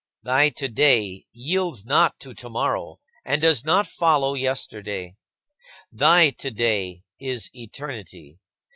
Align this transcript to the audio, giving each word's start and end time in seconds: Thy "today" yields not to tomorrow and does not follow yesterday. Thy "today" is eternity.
Thy 0.23 0.49
"today" 0.49 1.27
yields 1.31 1.85
not 1.85 2.19
to 2.21 2.33
tomorrow 2.33 2.99
and 3.23 3.39
does 3.39 3.63
not 3.63 3.85
follow 3.85 4.33
yesterday. 4.33 5.15
Thy 5.91 6.31
"today" 6.31 7.03
is 7.19 7.51
eternity. 7.53 8.39